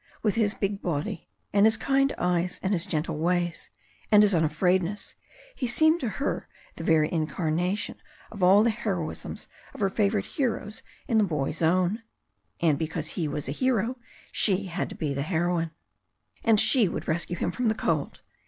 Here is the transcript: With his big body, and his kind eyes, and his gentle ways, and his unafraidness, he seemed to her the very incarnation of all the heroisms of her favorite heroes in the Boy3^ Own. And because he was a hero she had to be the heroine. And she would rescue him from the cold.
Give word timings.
With 0.23 0.33
his 0.33 0.55
big 0.55 0.81
body, 0.81 1.29
and 1.53 1.67
his 1.67 1.77
kind 1.77 2.11
eyes, 2.17 2.59
and 2.63 2.73
his 2.73 2.87
gentle 2.87 3.19
ways, 3.19 3.69
and 4.11 4.23
his 4.23 4.33
unafraidness, 4.33 5.13
he 5.53 5.67
seemed 5.67 5.99
to 5.99 6.09
her 6.17 6.49
the 6.75 6.83
very 6.83 7.11
incarnation 7.13 8.01
of 8.31 8.41
all 8.41 8.63
the 8.63 8.71
heroisms 8.71 9.45
of 9.75 9.79
her 9.79 9.91
favorite 9.91 10.25
heroes 10.25 10.81
in 11.07 11.19
the 11.19 11.23
Boy3^ 11.23 11.61
Own. 11.61 12.03
And 12.59 12.79
because 12.79 13.09
he 13.09 13.27
was 13.27 13.47
a 13.47 13.51
hero 13.51 13.99
she 14.31 14.63
had 14.65 14.89
to 14.89 14.95
be 14.95 15.13
the 15.13 15.21
heroine. 15.21 15.69
And 16.43 16.59
she 16.59 16.87
would 16.89 17.07
rescue 17.07 17.35
him 17.35 17.51
from 17.51 17.67
the 17.67 17.75
cold. 17.75 18.21